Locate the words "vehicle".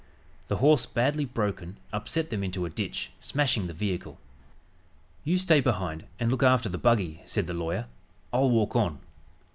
3.75-4.17